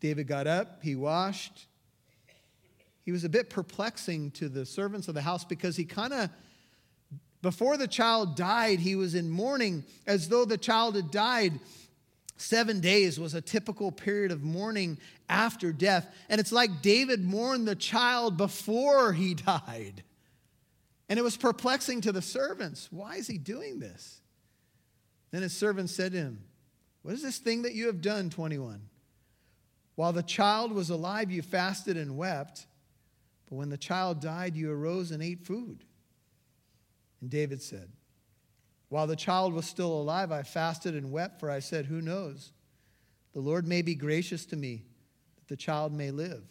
[0.00, 1.66] David got up, he washed.
[3.04, 6.30] He was a bit perplexing to the servants of the house because he kind of,
[7.42, 11.58] before the child died, he was in mourning as though the child had died.
[12.36, 16.06] Seven days was a typical period of mourning after death.
[16.28, 20.04] And it's like David mourned the child before he died.
[21.08, 22.88] And it was perplexing to the servants.
[22.90, 24.20] Why is he doing this?
[25.32, 26.44] Then his servants said to him,
[27.02, 28.30] What is this thing that you have done?
[28.30, 28.82] 21.
[29.96, 32.66] While the child was alive, you fasted and wept,
[33.48, 35.84] but when the child died, you arose and ate food.
[37.22, 37.88] And David said,
[38.90, 42.52] While the child was still alive, I fasted and wept, for I said, Who knows?
[43.32, 44.82] The Lord may be gracious to me,
[45.36, 46.42] that the child may live.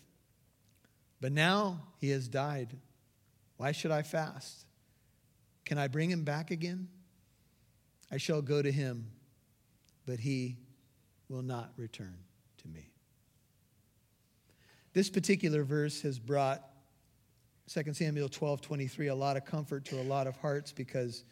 [1.19, 2.75] But now he has died.
[3.57, 4.65] Why should I fast?
[5.65, 6.87] Can I bring him back again?
[8.09, 9.11] I shall go to him,
[10.07, 10.57] but he
[11.29, 12.17] will not return
[12.57, 12.89] to me.
[14.93, 16.70] This particular verse has brought
[17.73, 21.23] 2 Samuel 12 23 a lot of comfort to a lot of hearts because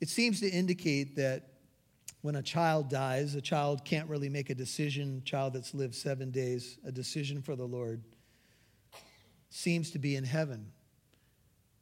[0.00, 1.50] it seems to indicate that
[2.22, 5.94] when a child dies, a child can't really make a decision, a child that's lived
[5.94, 8.02] seven days, a decision for the Lord,
[9.48, 10.72] seems to be in heaven.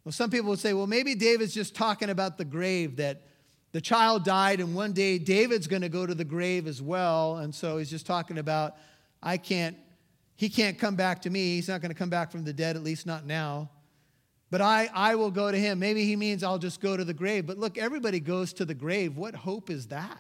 [0.05, 3.23] Well, some people would say, well, maybe David's just talking about the grave, that
[3.73, 7.39] the child died, and one day David's going to go to the grave as well.
[7.39, 8.77] And so he's just talking about,
[9.23, 9.79] I can't,
[10.37, 11.57] he can't come back to me.
[11.57, 13.71] He's not going to come back from the dead, at least not now.
[14.51, 15.79] But I, I will go to him.
[15.79, 17.47] Maybe he means I'll just go to the grave.
[17.47, 19.17] But look, everybody goes to the grave.
[19.17, 20.19] What hope is that?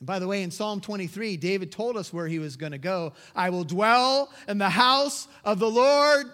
[0.00, 2.78] And by the way, in Psalm 23, David told us where he was going to
[2.78, 3.12] go.
[3.34, 6.26] I will dwell in the house of the Lord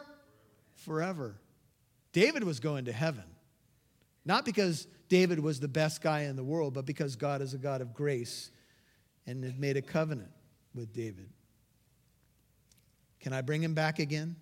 [0.74, 1.36] forever.
[2.12, 3.24] David was going to heaven.
[4.24, 7.58] Not because David was the best guy in the world, but because God is a
[7.58, 8.50] God of grace
[9.26, 10.30] and had made a covenant
[10.74, 11.28] with David.
[13.22, 14.36] Can I bring him back again?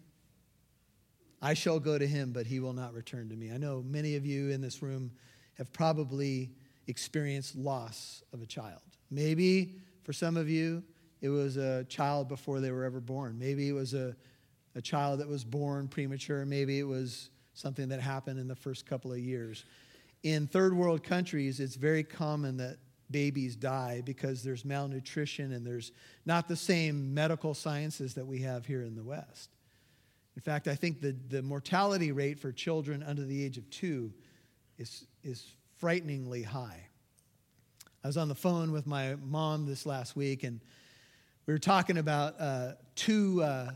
[1.42, 3.52] I shall go to him, but he will not return to me.
[3.52, 5.12] I know many of you in this room
[5.54, 6.50] have probably
[6.86, 8.80] experienced loss of a child.
[9.10, 10.82] Maybe for some of you,
[11.20, 13.38] it was a child before they were ever born.
[13.38, 14.16] Maybe it was a,
[14.74, 16.46] a child that was born premature.
[16.46, 19.64] Maybe it was something that happened in the first couple of years.
[20.22, 22.78] In third world countries, it's very common that
[23.10, 25.92] babies die because there's malnutrition and there's
[26.26, 29.50] not the same medical sciences that we have here in the West.
[30.36, 34.12] In fact, I think the, the mortality rate for children under the age of two
[34.78, 35.44] is, is
[35.78, 36.86] frighteningly high.
[38.02, 40.60] I was on the phone with my mom this last week, and
[41.46, 43.72] we were talking about uh, two uh,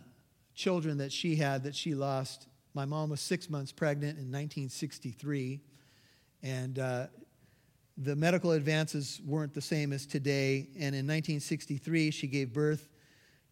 [0.55, 2.47] children that she had that she lost.
[2.73, 5.61] My mom was six months pregnant in 1963,
[6.43, 7.07] and uh,
[7.97, 10.69] the medical advances weren't the same as today.
[10.75, 12.89] And in 1963, she gave birth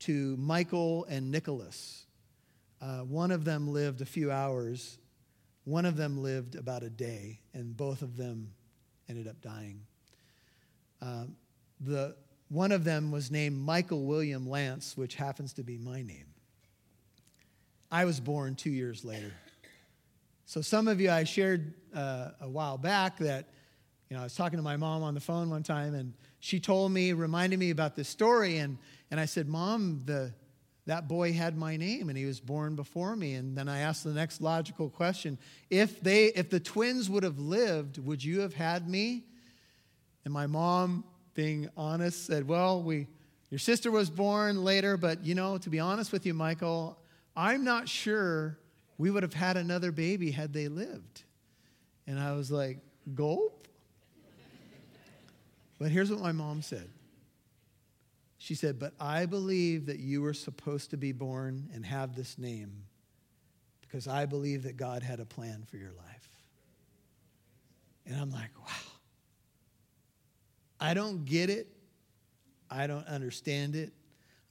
[0.01, 2.07] to Michael and Nicholas.
[2.81, 4.99] Uh, one of them lived a few hours,
[5.65, 8.53] one of them lived about a day, and both of them
[9.09, 9.81] ended up dying.
[11.01, 11.27] Uh,
[11.81, 12.17] the,
[12.49, 16.27] one of them was named Michael William Lance, which happens to be my name.
[17.91, 19.33] I was born two years later.
[20.47, 23.49] So, some of you, I shared uh, a while back that,
[24.13, 26.61] you know, I was talking to my mom on the phone one time, and she
[26.61, 28.77] told me, reminded me about this story, and,
[29.11, 30.35] and I said, Mom, the,
[30.85, 34.03] that boy had my name and he was born before me and then i asked
[34.03, 35.39] the next logical question
[35.71, 39.23] if they if the twins would have lived would you have had me
[40.25, 43.09] and my mom, being honest, said, Well, we,
[43.51, 46.99] your sister was born later, but you know, to be honest with you, Michael,
[47.37, 48.59] I'm not sure
[48.99, 51.25] we would have had another baby had they lived.
[52.07, 52.79] And I was like,
[53.15, 53.62] Gulp?
[55.83, 56.89] But here's what my mom said.
[58.39, 62.39] She said, But I believe that you were supposed to be born and have this
[62.39, 62.85] name
[63.81, 66.29] because I believe that God had a plan for your life.
[68.07, 68.93] And I'm like, wow.
[70.79, 71.67] I don't get it.
[72.71, 73.93] I don't understand it.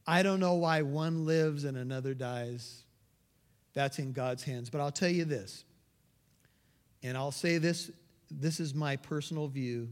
[0.05, 2.83] I don't know why one lives and another dies.
[3.73, 4.69] That's in God's hands.
[4.69, 5.63] But I'll tell you this,
[7.03, 7.89] and I'll say this
[8.29, 9.87] this is my personal view.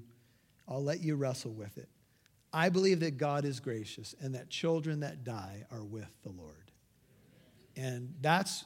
[0.70, 1.90] I'll let you wrestle with it.
[2.54, 6.72] I believe that God is gracious and that children that die are with the Lord.
[7.76, 8.66] And that's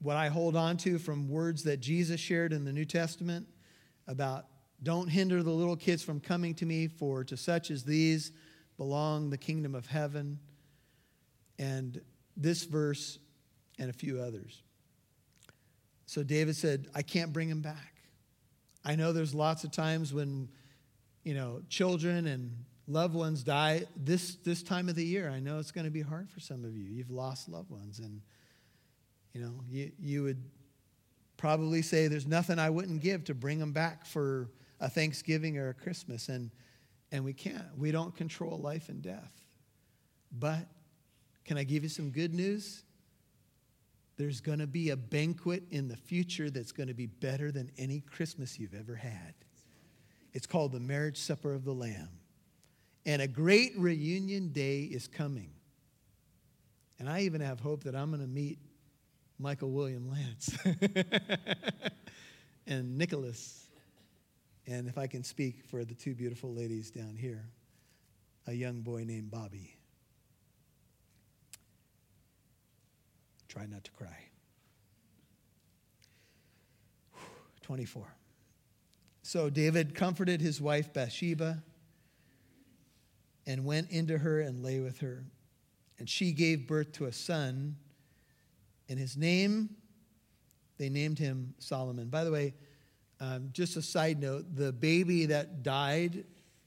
[0.00, 3.46] what I hold on to from words that Jesus shared in the New Testament
[4.06, 4.46] about
[4.82, 8.32] don't hinder the little kids from coming to me, for to such as these
[8.78, 10.38] belong the kingdom of heaven.
[11.58, 12.00] And
[12.36, 13.18] this verse
[13.78, 14.62] and a few others.
[16.06, 17.96] So David said, I can't bring him back.
[18.84, 20.48] I know there's lots of times when,
[21.24, 25.30] you know, children and loved ones die this, this time of the year.
[25.30, 26.84] I know it's going to be hard for some of you.
[26.84, 27.98] You've lost loved ones.
[27.98, 28.20] And,
[29.32, 30.42] you know, you, you would
[31.36, 34.50] probably say, There's nothing I wouldn't give to bring them back for
[34.80, 36.50] a Thanksgiving or a Christmas, and,
[37.12, 37.64] and we can't.
[37.76, 39.32] We don't control life and death.
[40.32, 40.66] But
[41.44, 42.82] can I give you some good news?
[44.16, 47.70] There's going to be a banquet in the future that's going to be better than
[47.78, 49.34] any Christmas you've ever had.
[50.32, 52.10] It's called the marriage supper of the Lamb.
[53.06, 55.50] And a great reunion day is coming.
[56.98, 58.58] And I even have hope that I'm going to meet
[59.38, 60.54] Michael William Lance
[62.66, 63.70] and Nicholas
[64.70, 67.44] and if I can speak for the two beautiful ladies down here,
[68.46, 69.76] a young boy named Bobby.
[73.48, 74.16] Try not to cry.
[77.62, 78.06] 24.
[79.30, 81.62] So David comforted his wife Bathsheba
[83.46, 85.22] and went into her and lay with her.
[86.00, 87.76] And she gave birth to a son,
[88.88, 89.70] and his name,
[90.78, 92.08] they named him Solomon.
[92.08, 92.54] By the way,
[93.20, 96.24] um, just a side note the baby that died,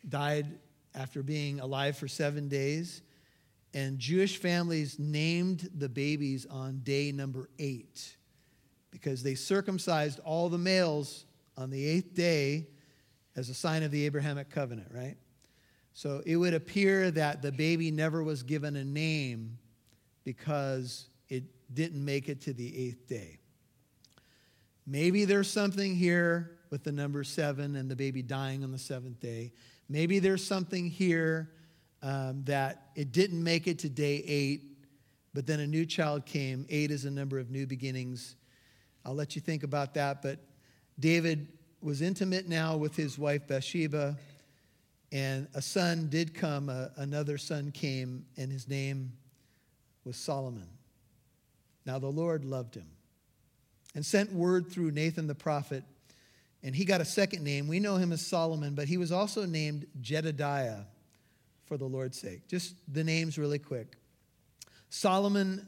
[0.08, 0.48] died
[0.96, 3.02] after being alive for seven days.
[3.74, 8.16] And Jewish families named the babies on day number eight
[8.90, 11.26] because they circumcised all the males
[11.58, 12.68] on the eighth day
[13.36, 15.18] as a sign of the Abrahamic covenant, right?
[15.94, 19.58] So it would appear that the baby never was given a name
[20.24, 21.44] because it
[21.74, 23.40] didn't make it to the eighth day.
[24.86, 29.20] Maybe there's something here with the number seven and the baby dying on the seventh
[29.20, 29.54] day.
[29.88, 31.52] Maybe there's something here
[32.02, 34.64] um, that it didn't make it to day eight,
[35.34, 36.66] but then a new child came.
[36.70, 38.36] Eight is a number of new beginnings.
[39.06, 40.22] I'll let you think about that.
[40.22, 40.40] But
[41.00, 41.48] David
[41.82, 44.18] was intimate now with his wife Bathsheba,
[45.12, 46.70] and a son did come.
[46.70, 49.14] Uh, another son came, and his name
[50.06, 50.68] was Solomon.
[51.86, 52.88] Now the Lord loved him
[53.96, 55.84] and sent word through Nathan the prophet,
[56.64, 57.68] and he got a second name.
[57.68, 60.82] We know him as Solomon, but he was also named Jedediah
[61.66, 62.48] for the Lord's sake.
[62.48, 63.98] Just the names really quick.
[64.90, 65.68] Solomon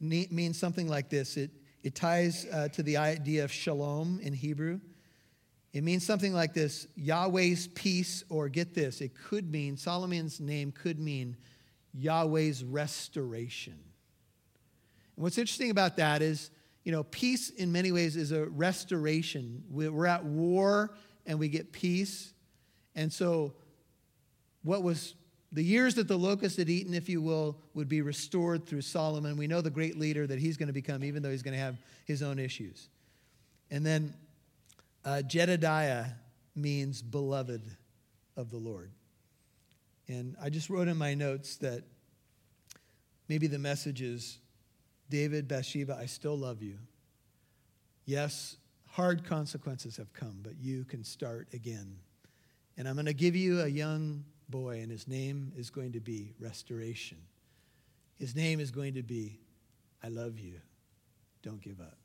[0.00, 1.50] means something like this it,
[1.82, 4.80] it ties uh, to the idea of shalom in Hebrew.
[5.72, 10.72] It means something like this Yahweh's peace, or get this, it could mean, Solomon's name
[10.72, 11.36] could mean
[11.94, 13.78] Yahweh's restoration.
[15.16, 16.50] And what's interesting about that is,
[16.84, 19.62] you know, peace in many ways is a restoration.
[19.70, 20.94] We're at war
[21.26, 22.32] and we get peace.
[22.94, 23.54] And so,
[24.62, 25.14] what was
[25.52, 29.36] the years that the locust had eaten, if you will, would be restored through Solomon.
[29.36, 31.60] We know the great leader that he's going to become, even though he's going to
[31.60, 32.88] have his own issues.
[33.70, 34.14] And then
[35.04, 36.06] uh, Jedediah
[36.54, 37.62] means beloved
[38.36, 38.90] of the Lord.
[40.06, 41.82] And I just wrote in my notes that
[43.28, 44.38] maybe the message is
[45.08, 46.78] David, Bathsheba, I still love you.
[48.04, 48.56] Yes,
[48.90, 51.96] hard consequences have come, but you can start again.
[52.76, 56.00] And I'm going to give you a young boy, and his name is going to
[56.00, 57.18] be restoration.
[58.18, 59.38] His name is going to be,
[60.02, 60.60] I love you.
[61.42, 61.96] Don't give up.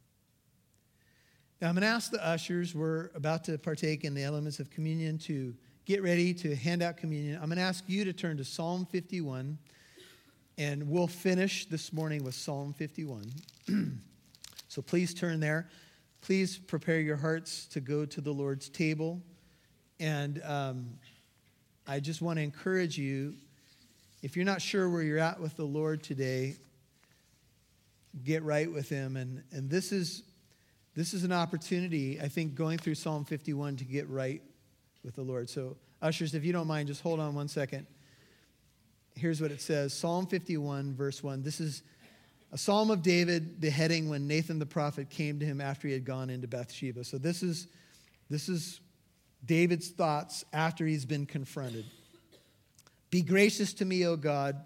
[1.62, 4.70] Now, I'm going to ask the ushers, we're about to partake in the elements of
[4.70, 7.36] communion, to get ready to hand out communion.
[7.42, 9.58] I'm going to ask you to turn to Psalm 51,
[10.58, 13.32] and we'll finish this morning with Psalm 51.
[14.68, 15.70] so please turn there.
[16.22, 19.22] Please prepare your hearts to go to the Lord's table.
[20.00, 20.90] And um,
[21.88, 23.36] I just want to encourage you
[24.24, 26.56] if you're not sure where you're at with the Lord today,
[28.24, 29.18] get right with Him.
[29.18, 30.24] And, and this, is,
[30.96, 34.42] this is an opportunity, I think, going through Psalm 51 to get right
[35.04, 35.50] with the Lord.
[35.50, 37.86] So, ushers, if you don't mind, just hold on one second.
[39.16, 41.44] Here's what it says Psalm 51, verse 1.
[41.44, 41.84] This is
[42.54, 45.94] a psalm of David, the heading when Nathan the prophet came to him after he
[45.94, 47.04] had gone into Bathsheba.
[47.04, 47.68] So, this is,
[48.30, 48.80] this is
[49.46, 51.86] David's thoughts after he's been confronted.
[53.10, 54.64] Be gracious to me, O God,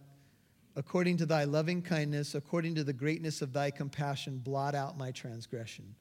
[0.76, 5.12] according to thy loving kindness, according to the greatness of thy compassion, blot out my
[5.12, 5.96] transgression,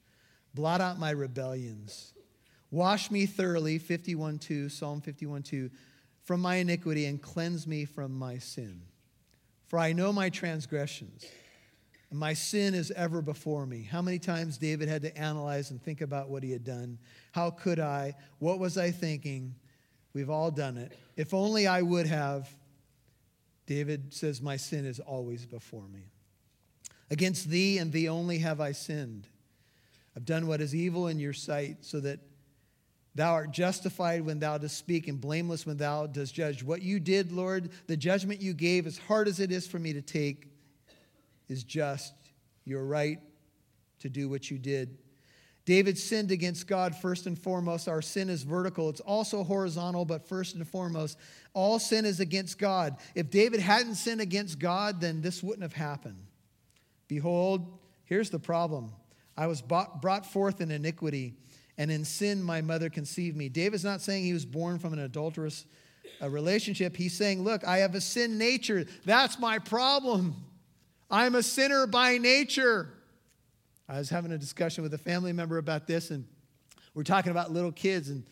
[0.53, 2.13] blot out my rebellions.
[2.69, 5.69] Wash me thoroughly, 51 2, Psalm 51 2,
[6.23, 8.81] from my iniquity and cleanse me from my sin.
[9.67, 11.25] For I know my transgressions
[12.11, 13.83] my sin is ever before me.
[13.83, 16.97] How many times David had to analyze and think about what he had done?
[17.33, 18.15] How could I?
[18.39, 19.55] What was I thinking?
[20.13, 20.97] We've all done it.
[21.15, 22.49] If only I would have.
[23.65, 26.05] David says, My sin is always before me.
[27.11, 29.27] Against thee and thee only have I sinned.
[30.15, 32.19] I've done what is evil in your sight, so that
[33.13, 36.63] thou art justified when thou dost speak, and blameless when thou dost judge.
[36.63, 39.93] What you did, Lord, the judgment you gave, as hard as it is for me
[39.93, 40.47] to take,
[41.47, 42.13] is just.
[42.65, 43.19] You're right
[43.99, 44.97] to do what you did.
[45.67, 47.89] David sinned against God first and foremost.
[47.89, 51.17] Our sin is vertical, it's also horizontal, but first and foremost,
[51.53, 52.95] all sin is against God.
[53.15, 56.23] If David hadn't sinned against God, then this wouldn't have happened.
[57.09, 58.93] Behold, here's the problem
[59.35, 61.33] I was brought forth in iniquity,
[61.77, 63.49] and in sin my mother conceived me.
[63.49, 65.65] David's not saying he was born from an adulterous
[66.21, 66.95] uh, relationship.
[66.95, 68.85] He's saying, Look, I have a sin nature.
[69.03, 70.35] That's my problem.
[71.09, 72.89] I'm a sinner by nature.
[73.87, 76.25] I was having a discussion with a family member about this, and
[76.93, 78.25] we're talking about little kids, and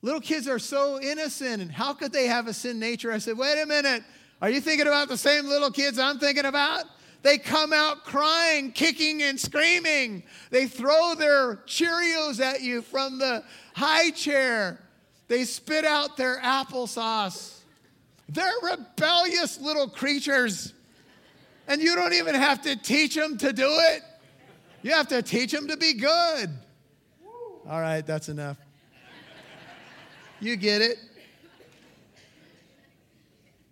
[0.00, 3.12] little kids are so innocent, and how could they have a sin nature?
[3.12, 4.02] I said, wait a minute,
[4.40, 6.84] are you thinking about the same little kids I'm thinking about?
[7.22, 10.22] They come out crying, kicking, and screaming.
[10.50, 13.42] They throw their Cheerios at you from the
[13.74, 14.80] high chair.
[15.28, 17.58] They spit out their applesauce.
[18.28, 20.72] They're rebellious little creatures.
[21.68, 24.02] And you don't even have to teach them to do it.
[24.82, 26.50] You have to teach them to be good.
[27.68, 28.56] All right, that's enough.
[30.40, 30.98] You get it.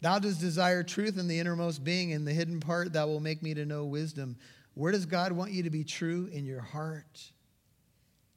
[0.00, 3.42] Thou dost desire truth in the innermost being, in the hidden part that will make
[3.42, 4.36] me to know wisdom.
[4.74, 6.28] Where does God want you to be true?
[6.32, 7.30] In your heart,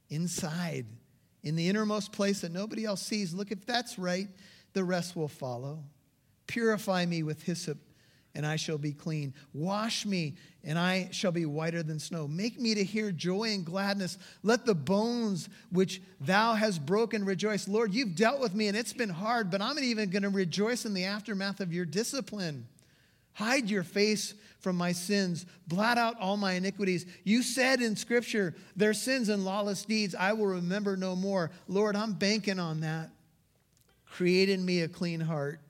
[0.08, 0.86] inside,
[1.42, 3.34] in the innermost place that nobody else sees.
[3.34, 4.28] Look, if that's right,
[4.72, 5.82] the rest will follow.
[6.46, 7.78] Purify me with hyssop,
[8.34, 9.34] and I shall be clean.
[9.52, 12.28] Wash me, and I shall be whiter than snow.
[12.28, 14.18] Make me to hear joy and gladness.
[14.42, 17.66] Let the bones which thou hast broken rejoice.
[17.66, 20.84] Lord, you've dealt with me, and it's been hard, but I'm even going to rejoice
[20.84, 22.66] in the aftermath of your discipline.
[23.32, 27.06] Hide your face from my sins, blot out all my iniquities.
[27.24, 31.52] You said in Scripture, their sins and lawless deeds I will remember no more.
[31.68, 33.10] Lord, I'm banking on that.
[34.10, 35.60] Create in me a clean heart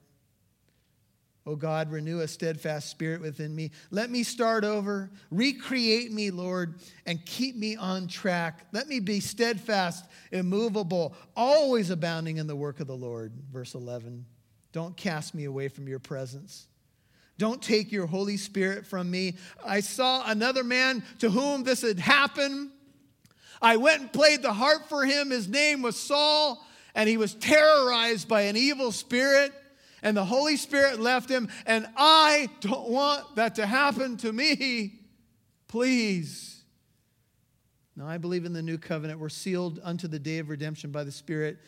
[1.49, 3.70] O God, renew a steadfast spirit within me.
[3.90, 5.11] Let me start over.
[5.30, 6.74] Recreate me, Lord,
[7.07, 8.66] and keep me on track.
[8.72, 13.32] Let me be steadfast, immovable, always abounding in the work of the Lord.
[13.51, 14.26] Verse 11.
[14.72, 16.66] Don't cast me away from your presence.
[17.38, 19.36] Don't take your Holy Spirit from me.
[19.64, 22.72] I saw another man to whom this had happened.
[23.62, 25.30] I went and played the harp for him.
[25.30, 26.62] His name was Saul,
[26.94, 29.55] and he was terrorized by an evil spirit
[30.03, 35.01] and the Holy Spirit left him, and I don't want that to happen to me.
[35.66, 36.62] Please.
[37.96, 39.18] Now, I believe in the new covenant.
[39.18, 41.59] We're sealed unto the day of redemption by the Spirit.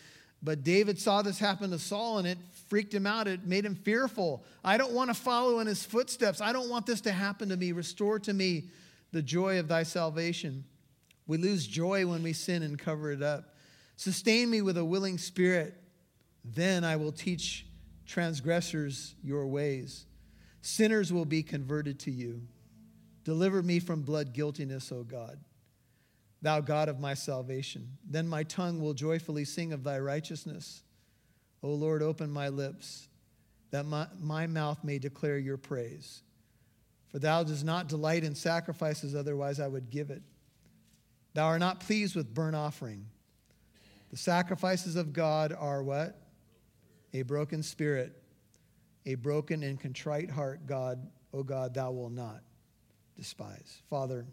[0.43, 3.29] But David saw this happen to Saul and it freaked him out.
[3.29, 4.43] It made him fearful.
[4.65, 6.41] I don't want to follow in his footsteps.
[6.41, 7.73] I don't want this to happen to me.
[7.73, 8.71] Restore to me
[9.13, 10.65] the joy of thy salvation.
[11.27, 13.55] We lose joy when we sin and cover it up.
[13.97, 15.75] Sustain me with a willing spirit.
[16.43, 17.67] Then I will teach
[18.11, 20.05] transgressors your ways.
[20.63, 22.43] Sinners will be converted to you.
[23.23, 25.39] Deliver me from blood guiltiness, O God,
[26.43, 27.87] thou God of my salvation.
[28.05, 30.83] Then my tongue will joyfully sing of thy righteousness.
[31.63, 33.09] O Lord, open my lips,
[33.71, 36.23] that my, my mouth may declare your praise.
[37.09, 40.23] For thou dost not delight in sacrifices, otherwise I would give it.
[41.35, 43.07] Thou art not pleased with burnt offering.
[44.11, 46.20] The sacrifices of God are what?
[47.13, 48.23] A broken spirit,
[49.07, 52.41] a broken and contrite heart, God, O God, thou will not
[53.17, 53.83] despise.
[53.89, 54.27] Father,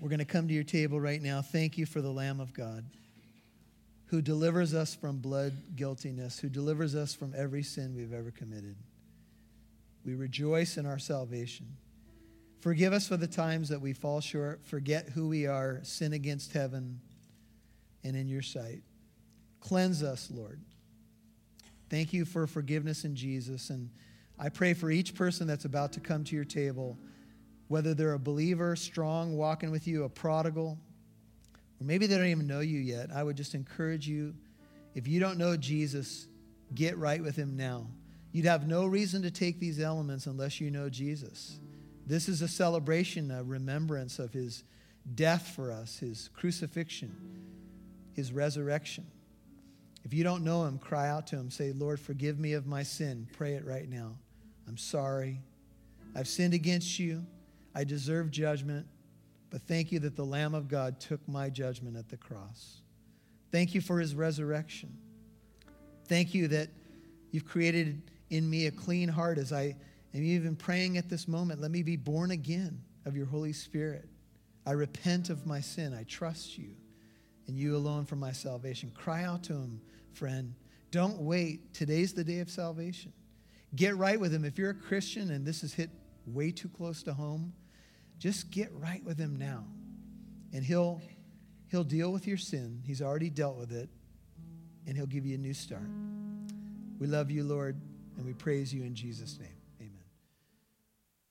[0.00, 1.42] we're going to come to your table right now.
[1.42, 2.84] Thank you for the Lamb of God
[4.08, 8.76] who delivers us from blood guiltiness, who delivers us from every sin we've ever committed.
[10.04, 11.76] We rejoice in our salvation.
[12.60, 16.52] Forgive us for the times that we fall short, forget who we are, sin against
[16.52, 17.00] heaven
[18.02, 18.82] and in your sight.
[19.60, 20.60] Cleanse us, Lord.
[21.90, 23.70] Thank you for forgiveness in Jesus.
[23.70, 23.90] And
[24.38, 26.98] I pray for each person that's about to come to your table,
[27.68, 30.78] whether they're a believer, strong, walking with you, a prodigal,
[31.80, 33.10] or maybe they don't even know you yet.
[33.14, 34.34] I would just encourage you
[34.94, 36.26] if you don't know Jesus,
[36.74, 37.86] get right with him now.
[38.32, 41.60] You'd have no reason to take these elements unless you know Jesus.
[42.06, 44.64] This is a celebration, a remembrance of his
[45.14, 47.14] death for us, his crucifixion,
[48.12, 49.06] his resurrection.
[50.08, 51.50] If you don't know him, cry out to him.
[51.50, 53.28] Say, Lord, forgive me of my sin.
[53.34, 54.16] Pray it right now.
[54.66, 55.42] I'm sorry.
[56.16, 57.26] I've sinned against you.
[57.74, 58.86] I deserve judgment.
[59.50, 62.80] But thank you that the Lamb of God took my judgment at the cross.
[63.52, 64.96] Thank you for his resurrection.
[66.06, 66.70] Thank you that
[67.30, 69.76] you've created in me a clean heart as I
[70.14, 71.60] am even praying at this moment.
[71.60, 74.08] Let me be born again of your Holy Spirit.
[74.64, 75.92] I repent of my sin.
[75.92, 76.70] I trust you
[77.46, 78.90] and you alone for my salvation.
[78.94, 79.82] Cry out to him
[80.18, 80.54] friend.
[80.90, 81.72] Don't wait.
[81.72, 83.12] Today's the day of salvation.
[83.74, 84.44] Get right with Him.
[84.44, 85.90] If you're a Christian and this has hit
[86.26, 87.52] way too close to home,
[88.18, 89.64] just get right with Him now.
[90.52, 91.00] And He'll,
[91.70, 92.82] he'll deal with your sin.
[92.84, 93.88] He's already dealt with it,
[94.86, 95.88] and He'll give you a new start.
[96.98, 97.80] We love you, Lord,
[98.16, 99.57] and we praise you in Jesus' name.